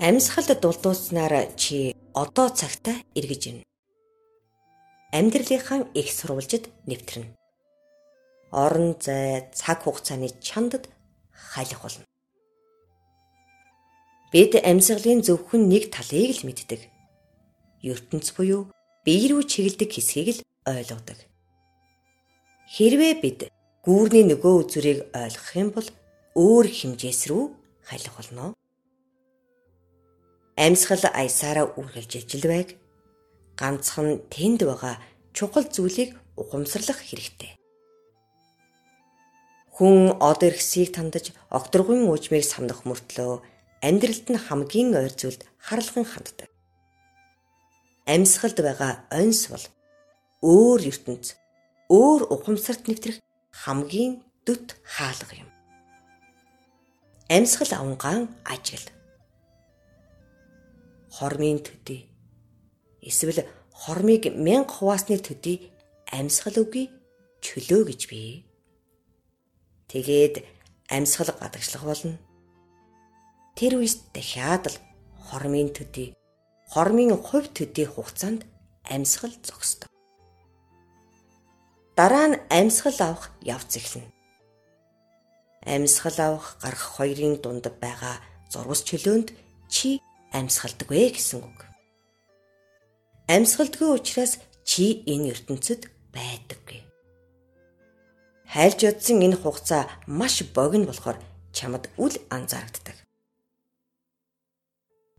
Амьсгалд 0.00 0.60
дулдууснаар 0.64 1.52
чи 1.60 1.92
одоо 2.22 2.48
цагтаа 2.48 2.96
эргэж 3.18 3.42
ирнэ. 3.48 3.64
Амьдралынхаа 5.12 5.92
их 5.92 6.08
сурвалжид 6.08 6.64
нэвтрэнэ. 6.88 7.28
Орон 8.50 8.96
зай, 9.04 9.52
цаг 9.52 9.84
хугацааны 9.84 10.32
чандад 10.40 10.88
халих 11.52 11.84
болно. 11.84 12.04
Бид 14.32 14.56
амьсгалын 14.56 15.20
зөвхөн 15.20 15.68
нэг 15.68 15.92
талыг 15.92 16.32
л 16.32 16.46
мэддэг. 16.48 16.80
ертөнц 17.84 18.32
буюу 18.32 18.72
бие 19.04 19.28
рүү 19.28 19.44
чиглэдэг 19.52 19.90
хэсгийг 19.92 20.28
л 20.32 20.40
ойлгодог. 20.64 21.18
Хэрвээ 22.72 23.14
бид 23.20 23.38
гүүрний 23.84 24.24
нөгөө 24.24 24.52
үзүрийг 24.64 24.98
ойлгох 25.12 25.52
юм 25.60 25.68
бол 25.76 25.88
өөр 26.40 26.66
хэмжээс 26.72 27.28
рүү 27.28 27.44
халих 27.84 28.16
болно. 28.16 28.56
Амьсгал 30.56 31.04
аясаараа 31.12 31.72
үргэлж 31.78 32.12
ижил 32.18 32.44
байг. 32.50 32.78
Ганцхан 33.60 34.24
тэнд 34.32 34.64
байгаа 34.66 34.98
чухал 35.36 35.66
зүйлийг 35.68 36.16
ухамсарлах 36.36 37.00
хэрэгтэй. 37.04 37.56
Хүн 39.74 40.16
од 40.20 40.40
эрхсийг 40.44 40.92
тандаж 40.96 41.32
огторгын 41.48 42.04
уужмыг 42.08 42.44
самдах 42.44 42.84
мөртлөө 42.84 43.40
амьдралд 43.80 44.26
нь 44.28 44.44
хамгийн 44.46 44.92
ойр 45.00 45.14
зүйлд 45.16 45.46
харлахын 45.56 46.04
ханддаг. 46.04 46.48
Амьсгалд 48.04 48.58
байгаа 48.60 48.92
онс 49.08 49.48
бол 49.52 49.64
өөр 50.44 50.80
ертөнц, 50.90 51.36
өөр 51.88 52.28
ухамсарт 52.34 52.88
нэвтрэх 52.88 53.18
хамгийн 53.62 54.20
дөт 54.44 54.76
хаалга 54.84 55.34
юм. 55.36 55.50
Амьсгал 57.28 57.72
авангаан 57.78 58.28
ажил. 58.44 58.84
Хормын 61.10 61.58
төдий. 61.66 62.06
Эсвэл 63.02 63.42
хормыг 63.72 64.30
мянга 64.46 64.72
хуваасны 64.74 65.18
төдий 65.18 65.72
амьсгал 66.10 66.56
үгүй 66.62 66.86
чөлөө 67.44 67.82
гэж 67.90 68.00
бий. 68.10 68.46
Тэгээд 69.90 70.44
амьсгал 70.88 71.30
гадагшлах 71.40 71.84
болно. 71.84 72.16
Тэр 73.56 73.82
үест 73.82 74.06
дахиад 74.14 74.70
л 74.70 74.76
хормын 75.26 75.74
төдий, 75.74 76.14
хормын 76.70 77.16
хувь 77.18 77.48
төдий 77.56 77.86
хугацаанд 77.90 78.46
амьсгал 78.86 79.34
зогсдог. 79.42 79.90
Дараа 81.96 82.26
нь 82.30 82.40
амьсгал 82.48 82.98
авах 83.00 83.30
явц 83.42 83.76
эхэлнэ. 83.76 84.08
Амьсгал 85.66 86.18
авах 86.26 86.56
гарах 86.62 86.84
хоёрын 86.96 87.36
дунд 87.42 87.66
байгаа 87.82 88.16
зурвас 88.52 88.80
чөлөөнд 88.88 89.28
чи 89.68 90.00
амьсгалдаг 90.32 90.88
вэ 90.90 91.10
гэсэн 91.14 91.42
үг. 91.42 91.60
Амьсгалдгүй 93.30 93.90
учраас 93.94 94.38
чи 94.64 95.02
энэ 95.06 95.34
ертөнцид 95.34 95.90
байдаггүй. 96.14 96.80
Хайлж 98.50 98.80
ядсан 98.90 99.22
энэ 99.26 99.38
хугацаа 99.38 99.86
маш 100.06 100.42
богино 100.56 100.90
болохоор 100.90 101.18
чамд 101.54 101.86
үл 102.02 102.14
анзаарагддаг. 102.34 102.96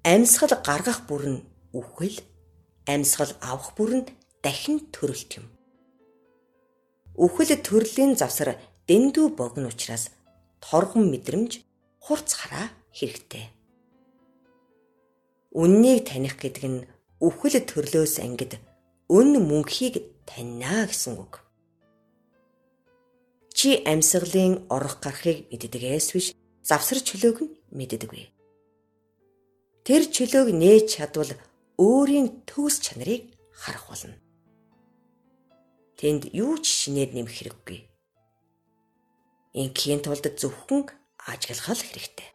Амьсгал 0.03 0.53
гаргах 0.67 1.07
бүр 1.07 1.23
нь 1.31 1.39
үхэл, 1.71 2.17
амьсгал 2.87 3.31
авах 3.39 3.71
бүр 3.77 3.91
нь 4.01 4.09
дахин 4.43 4.79
төрөлт 4.91 5.31
юм. 5.39 5.47
Үхэл 7.15 7.55
төрлийн 7.67 8.19
завсар 8.19 8.59
дэндүү 8.87 9.27
богино 9.39 9.71
учраас 9.71 10.11
торгон 10.59 11.07
мэдрэмж 11.11 11.51
хурц 12.03 12.29
хараа 12.35 12.67
хэрэгтэй. 12.91 13.45
Үннийг 15.51 16.07
таних 16.07 16.39
гэдэг 16.39 16.65
нь 16.67 16.87
үхэл 17.19 17.59
төрлөөс 17.59 18.23
ангид 18.23 18.55
өн 19.11 19.35
мөнхийг 19.43 19.99
таньнаа 20.25 20.87
гэсэн 20.87 21.19
үг. 21.19 21.43
Чи 23.51 23.83
амьсгалын 23.83 24.65
орох 24.71 25.03
гарахыг 25.03 25.51
мэддэгээс 25.51 26.07
биш 26.15 26.27
завсар 26.63 26.99
чөлөөг 27.03 27.37
нь 27.43 27.53
мэддэггүй. 27.77 28.23
Тэр 29.85 30.03
чөлөөг 30.07 30.49
нээж 30.55 30.85
чадвал 30.95 31.31
өөрийн 31.75 32.47
төгс 32.47 32.79
чанарыг 32.85 33.35
харах 33.51 33.85
болно 33.91 34.15
тэнд 36.01 36.33
юу 36.33 36.57
ч 36.57 36.65
шинээр 36.81 37.13
нэмэх 37.13 37.29
хэрэггүй. 37.37 37.79
Ингийн 39.53 40.01
тулд 40.01 40.25
зөвхөн 40.33 40.89
ажиглах 41.29 41.77
хэрэгтэй. 41.77 42.29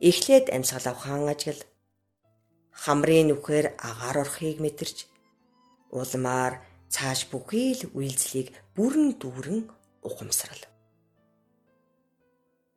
Эхлээд 0.00 0.46
амьсгал 0.54 0.86
авахын 0.94 1.26
ажил 1.26 1.60
хамрын 2.70 3.26
нүхээр 3.28 3.66
агаар 3.88 4.16
орохыг 4.22 4.58
мэдэрч 4.62 4.98
улмаар 5.90 6.62
цааш 6.94 7.20
бүхий 7.30 7.74
л 7.78 7.82
үйлслийг 7.98 8.54
бүрэн 8.76 9.18
дүүрэн 9.20 9.60
ухамсарал. 10.06 10.64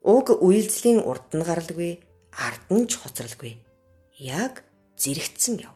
Уг 0.02 0.28
үйлслийн 0.42 1.00
урд 1.06 1.30
нь 1.38 1.46
гаралгүй, 1.46 2.02
ард 2.34 2.66
нь 2.74 2.90
ч 2.90 2.98
хоцролгүй. 2.98 3.54
Яг 4.18 4.66
зэрэгцсэн 4.98 5.62
яв 5.62 5.76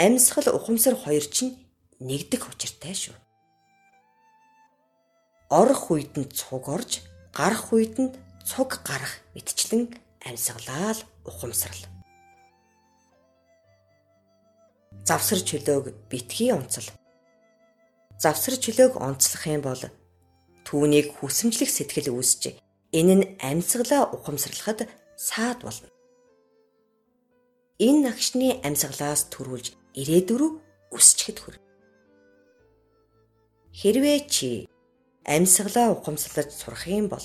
амьсгал 0.00 0.48
ухамсар 0.56 0.96
хоёр 0.96 1.24
чинь 1.36 1.60
нэгдэх 2.00 2.48
учиртай 2.48 2.94
шүү. 2.96 3.16
Орох 5.60 5.92
үед 5.92 6.16
нь 6.16 6.30
цуг 6.32 6.64
орж, 6.72 7.04
гарах 7.36 7.68
үед 7.76 8.00
нь 8.00 8.14
цуг 8.50 8.82
гарах 8.82 9.22
мэтчлэн 9.34 9.94
амьсгалаа 10.26 10.90
л 10.98 11.00
ухамсарл. 11.22 11.86
Завсар 15.06 15.38
чөлөөг 15.38 16.10
битгий 16.10 16.50
онцол. 16.50 16.88
Завсар 18.18 18.58
чөлөөг 18.58 18.98
онцлох 18.98 19.46
юм 19.46 19.62
бол 19.62 19.82
түүнийг 20.66 21.14
хүсэмжлэх 21.22 21.70
сэтгэл 21.70 22.10
үүсч 22.10 22.42
энэ 22.98 23.14
нь 23.14 23.24
амьсгалаа 23.38 24.10
ухамсарлахад 24.18 24.90
саад 25.14 25.62
болно. 25.62 25.86
Энэ 27.78 28.10
нагшны 28.10 28.58
амьсгалаас 28.66 29.30
төрүүлж 29.30 29.66
ирээдүрөө 29.94 30.50
өсчихэд 30.90 31.38
хүр. 31.38 31.54
Хэрвээ 33.78 34.18
чи 34.26 34.50
амьсгалаа 35.22 35.94
ухамсарлаж 35.94 36.50
сурах 36.50 36.90
юм 36.90 37.06
бол 37.06 37.22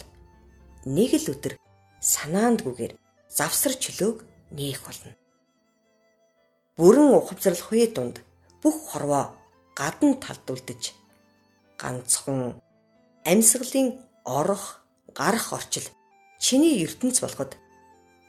нэг 0.86 1.12
л 1.18 1.34
өдөр 1.34 1.54
санаандгүйгээр 2.00 2.94
завсар 3.30 3.74
чөлөөг 3.74 4.22
нээх 4.54 4.80
болно. 4.86 5.14
Бүрэн 6.78 7.10
ухамсарлах 7.18 7.72
үе 7.74 7.88
дунд 7.90 8.22
бүх 8.62 8.78
хорвоо 8.90 9.34
гадна 9.74 10.14
талд 10.22 10.46
үлдэж 10.46 10.94
ганцхан 11.82 12.62
амьсгалын 13.26 14.00
орох, 14.24 14.86
гарах 15.18 15.54
орчил 15.58 15.88
чиний 16.40 16.84
ертөнц 16.86 17.18
болоход 17.22 17.58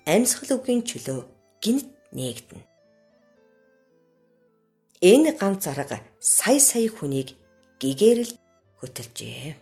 амьсгал 0.07 0.57
үгийн 0.57 0.83
чөлөө 0.89 1.21
гинт 1.63 1.89
нээгдэнэ. 2.17 2.65
Энэ 5.01 5.31
ганц 5.41 5.63
арга 5.69 6.01
сая 6.21 6.61
сая 6.61 6.89
хүнийг 6.89 7.37
гэгээрэл 7.81 8.33
хөтөлжээ. 8.81 9.55